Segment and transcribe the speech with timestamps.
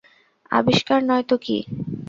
[0.51, 1.57] আবিষ্কার নয় তো কী।